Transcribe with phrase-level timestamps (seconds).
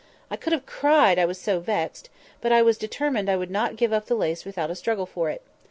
[0.31, 2.09] I could have cried, I was so vexed;
[2.41, 5.43] but I determined I would not give the lace up without a struggle for it.